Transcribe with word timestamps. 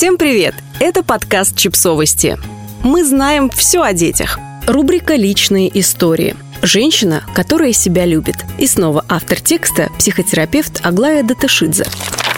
Всем 0.00 0.16
привет! 0.16 0.54
Это 0.78 1.02
подкаст 1.02 1.54
«Чипсовости». 1.58 2.38
Мы 2.82 3.04
знаем 3.04 3.50
все 3.50 3.82
о 3.82 3.92
детях. 3.92 4.38
Рубрика 4.66 5.14
«Личные 5.14 5.68
истории». 5.78 6.36
Женщина, 6.62 7.22
которая 7.34 7.74
себя 7.74 8.06
любит. 8.06 8.36
И 8.58 8.66
снова 8.66 9.04
автор 9.10 9.38
текста– 9.42 9.90
психотерапевт 9.98 10.80
Аглая 10.86 11.22
Даташидзе. 11.22 11.84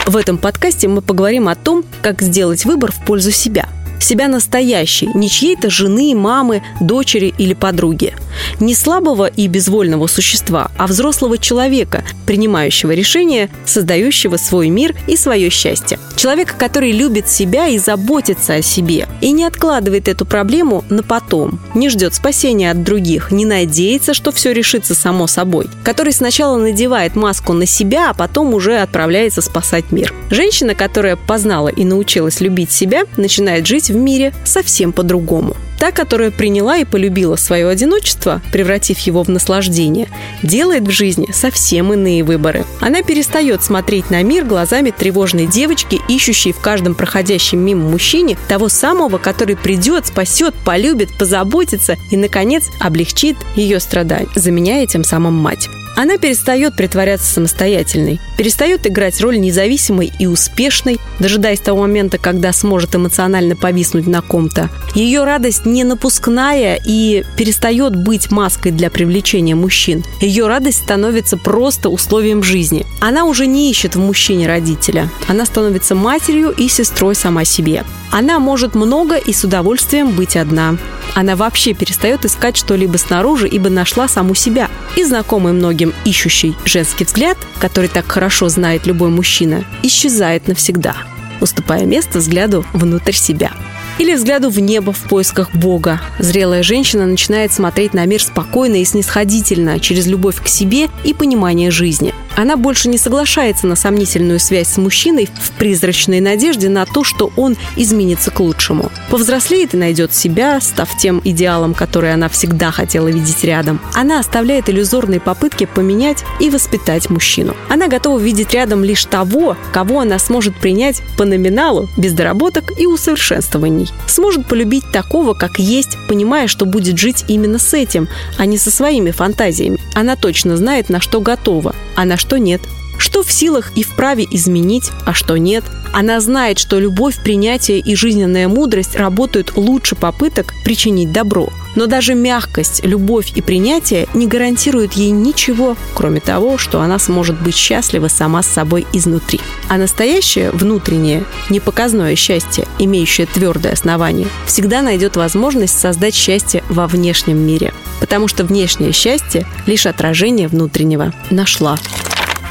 В 0.05 0.17
этом 0.17 0.39
подкасте 0.39 0.89
мы 0.89 1.01
поговорим 1.01 1.47
о 1.47 1.55
том, 1.55 1.85
как 2.01 2.21
сделать 2.21 2.65
выбор 2.65 2.91
в 2.91 2.99
пользу 3.05 3.31
себя– 3.31 3.69
себя 4.03 4.27
настоящей, 4.27 5.09
не 5.13 5.29
чьей-то 5.29 5.69
жены, 5.69 6.13
мамы, 6.15 6.63
дочери 6.79 7.33
или 7.37 7.53
подруги. 7.53 8.13
Не 8.59 8.75
слабого 8.75 9.27
и 9.27 9.47
безвольного 9.47 10.07
существа, 10.07 10.71
а 10.77 10.87
взрослого 10.87 11.37
человека, 11.37 12.03
принимающего 12.25 12.91
решения, 12.91 13.49
создающего 13.65 14.37
свой 14.37 14.69
мир 14.69 14.95
и 15.07 15.15
свое 15.15 15.49
счастье. 15.49 15.99
Человека, 16.15 16.53
который 16.57 16.91
любит 16.91 17.29
себя 17.29 17.67
и 17.67 17.77
заботится 17.77 18.55
о 18.55 18.61
себе, 18.61 19.07
и 19.21 19.31
не 19.31 19.45
откладывает 19.45 20.07
эту 20.07 20.25
проблему 20.25 20.83
на 20.89 21.03
потом, 21.03 21.59
не 21.75 21.89
ждет 21.89 22.13
спасения 22.13 22.71
от 22.71 22.83
других, 22.83 23.31
не 23.31 23.45
надеется, 23.45 24.13
что 24.13 24.31
все 24.31 24.53
решится 24.53 24.95
само 24.95 25.27
собой, 25.27 25.67
который 25.83 26.13
сначала 26.13 26.57
надевает 26.57 27.15
маску 27.15 27.53
на 27.53 27.65
себя, 27.65 28.09
а 28.09 28.13
потом 28.13 28.53
уже 28.53 28.77
отправляется 28.77 29.41
спасать 29.41 29.91
мир. 29.91 30.13
Женщина, 30.29 30.75
которая 30.75 31.15
познала 31.15 31.67
и 31.69 31.83
научилась 31.83 32.41
любить 32.41 32.71
себя, 32.71 33.03
начинает 33.17 33.67
жить 33.67 33.89
в 33.93 33.95
мире 33.95 34.33
совсем 34.43 34.91
по-другому. 34.91 35.55
Та, 35.79 35.91
которая 35.91 36.31
приняла 36.31 36.77
и 36.77 36.85
полюбила 36.85 37.35
свое 37.35 37.67
одиночество, 37.67 38.41
превратив 38.51 38.99
его 38.99 39.23
в 39.23 39.29
наслаждение, 39.29 40.07
делает 40.41 40.87
в 40.87 40.91
жизни 40.91 41.31
совсем 41.33 41.91
иные 41.93 42.23
выборы. 42.23 42.65
Она 42.79 43.03
перестает 43.03 43.63
смотреть 43.63 44.09
на 44.09 44.23
мир 44.23 44.45
глазами 44.45 44.91
тревожной 44.91 45.45
девочки, 45.45 45.99
ищущей 46.07 46.53
в 46.53 46.59
каждом 46.59 46.95
проходящем 46.95 47.59
мимо 47.59 47.89
мужчине 47.89 48.37
того 48.47 48.69
самого, 48.69 49.17
который 49.17 49.57
придет, 49.57 50.07
спасет, 50.07 50.53
полюбит, 50.65 51.17
позаботится 51.17 51.97
и, 52.11 52.17
наконец, 52.17 52.63
облегчит 52.79 53.35
ее 53.55 53.79
страдания, 53.79 54.29
заменяя 54.35 54.87
тем 54.87 55.03
самым 55.03 55.33
мать. 55.33 55.67
Она 55.95 56.17
перестает 56.17 56.75
притворяться 56.75 57.31
самостоятельной, 57.31 58.19
перестает 58.37 58.87
играть 58.87 59.21
роль 59.21 59.39
независимой 59.39 60.11
и 60.17 60.25
успешной, 60.25 60.99
дожидаясь 61.19 61.59
того 61.59 61.81
момента, 61.81 62.17
когда 62.17 62.51
сможет 62.51 62.95
эмоционально 62.95 63.55
повиснуть 63.55 64.07
на 64.07 64.21
ком-то. 64.21 64.69
Ее 64.95 65.23
радость 65.23 65.65
не 65.65 65.83
напускная 65.83 66.79
и 66.83 67.23
перестает 67.37 67.95
быть 67.95 68.31
маской 68.31 68.71
для 68.71 68.89
привлечения 68.89 69.55
мужчин. 69.55 70.03
Ее 70.19 70.47
радость 70.47 70.79
становится 70.83 71.37
просто 71.37 71.89
условием 71.89 72.43
жизни. 72.43 72.85
Она 72.99 73.25
уже 73.25 73.45
не 73.45 73.69
ищет 73.69 73.95
в 73.95 73.99
мужчине 73.99 74.47
родителя. 74.47 75.09
Она 75.27 75.45
становится 75.45 75.95
матерью 75.95 76.49
и 76.51 76.67
сестрой 76.67 77.15
сама 77.15 77.45
себе. 77.45 77.83
Она 78.13 78.37
может 78.37 78.75
много 78.75 79.17
и 79.17 79.33
с 79.33 79.43
удовольствием 79.43 80.11
быть 80.11 80.37
одна. 80.37 80.77
Она 81.15 81.35
вообще 81.35 81.73
перестает 81.73 82.25
искать 82.25 82.55
что-либо 82.55 82.97
снаружи, 82.97 83.47
ибо 83.47 83.71
нашла 83.71 84.07
саму 84.07 84.35
себя. 84.35 84.69
И 84.95 85.03
знакомый 85.03 85.51
многим 85.51 85.95
ищущий 86.05 86.55
женский 86.63 87.05
взгляд, 87.05 87.39
который 87.59 87.89
так 87.89 88.05
хорошо 88.05 88.49
знает 88.49 88.85
любой 88.85 89.09
мужчина, 89.09 89.65
исчезает 89.81 90.47
навсегда, 90.47 90.95
уступая 91.41 91.85
место 91.85 92.19
взгляду 92.19 92.63
внутрь 92.73 93.13
себя. 93.13 93.51
Или 93.97 94.13
взгляду 94.13 94.51
в 94.51 94.59
небо 94.59 94.93
в 94.93 94.99
поисках 95.09 95.51
Бога. 95.55 95.99
Зрелая 96.19 96.61
женщина 96.61 97.07
начинает 97.07 97.51
смотреть 97.51 97.95
на 97.95 98.05
мир 98.05 98.21
спокойно 98.21 98.75
и 98.75 98.85
снисходительно, 98.85 99.79
через 99.79 100.05
любовь 100.05 100.39
к 100.39 100.47
себе 100.47 100.87
и 101.03 101.15
понимание 101.15 101.71
жизни. 101.71 102.13
Она 102.35 102.57
больше 102.57 102.89
не 102.89 102.97
соглашается 102.97 103.67
на 103.67 103.75
сомнительную 103.75 104.39
связь 104.39 104.69
с 104.69 104.77
мужчиной 104.77 105.29
в 105.33 105.51
призрачной 105.51 106.19
надежде 106.19 106.69
на 106.69 106.85
то, 106.85 107.03
что 107.03 107.31
он 107.35 107.55
изменится 107.75 108.31
к 108.31 108.39
лучшему. 108.39 108.91
Повзрослеет 109.09 109.73
и 109.73 109.77
найдет 109.77 110.13
себя, 110.13 110.59
став 110.59 110.89
тем 110.97 111.21
идеалом, 111.23 111.73
который 111.73 112.13
она 112.13 112.29
всегда 112.29 112.71
хотела 112.71 113.07
видеть 113.07 113.43
рядом. 113.43 113.79
Она 113.93 114.19
оставляет 114.19 114.69
иллюзорные 114.69 115.19
попытки 115.19 115.65
поменять 115.65 116.23
и 116.39 116.49
воспитать 116.49 117.09
мужчину. 117.09 117.55
Она 117.69 117.87
готова 117.87 118.19
видеть 118.19 118.53
рядом 118.53 118.83
лишь 118.83 119.05
того, 119.05 119.55
кого 119.71 119.99
она 119.99 120.17
сможет 120.17 120.55
принять 120.55 121.01
по 121.17 121.25
номиналу, 121.25 121.87
без 121.97 122.13
доработок 122.13 122.71
и 122.79 122.87
усовершенствований. 122.87 123.89
Сможет 124.07 124.47
полюбить 124.47 124.91
такого, 124.91 125.33
как 125.33 125.59
есть, 125.59 125.97
понимая, 126.07 126.47
что 126.47 126.65
будет 126.65 126.97
жить 126.97 127.25
именно 127.27 127.59
с 127.59 127.73
этим, 127.73 128.07
а 128.37 128.45
не 128.45 128.57
со 128.57 128.71
своими 128.71 129.11
фантазиями. 129.11 129.77
Она 129.93 130.15
точно 130.15 130.57
знает, 130.57 130.89
на 130.89 130.99
что 130.99 131.21
готова, 131.21 131.75
а 131.95 132.05
на 132.05 132.17
что 132.23 132.37
нет. 132.39 132.61
Что 132.97 133.21
в 133.21 133.29
силах 133.31 133.73
и 133.75 133.83
вправе 133.83 134.25
изменить, 134.31 134.91
а 135.05 135.13
что 135.13 135.35
нет. 135.35 135.65
Она 135.91 136.21
знает, 136.21 136.57
что 136.57 136.79
любовь, 136.79 137.21
принятие 137.21 137.79
и 137.79 137.95
жизненная 137.95 138.47
мудрость 138.47 138.95
работают 138.95 139.57
лучше 139.57 139.95
попыток 139.95 140.53
причинить 140.63 141.11
добро. 141.11 141.49
Но 141.75 141.85
даже 141.87 142.15
мягкость, 142.15 142.85
любовь 142.85 143.33
и 143.35 143.41
принятие 143.41 144.07
не 144.13 144.25
гарантируют 144.25 144.93
ей 144.93 145.11
ничего, 145.11 145.75
кроме 145.95 146.21
того, 146.21 146.57
что 146.57 146.79
она 146.79 146.97
сможет 146.97 147.41
быть 147.41 147.55
счастлива 147.55 148.07
сама 148.07 148.41
с 148.41 148.47
собой 148.47 148.87
изнутри. 148.93 149.41
А 149.67 149.77
настоящее, 149.77 150.51
внутреннее, 150.51 151.25
непоказное 151.49 152.15
счастье, 152.15 152.65
имеющее 152.79 153.27
твердое 153.27 153.73
основание, 153.73 154.27
всегда 154.45 154.81
найдет 154.81 155.17
возможность 155.17 155.77
создать 155.77 156.15
счастье 156.15 156.63
во 156.69 156.87
внешнем 156.87 157.37
мире. 157.37 157.73
Потому 157.99 158.29
что 158.29 158.45
внешнее 158.45 158.93
счастье– 158.93 159.45
лишь 159.65 159.85
отражение 159.85 160.47
внутреннего. 160.47 161.13
Нашла. 161.29 161.77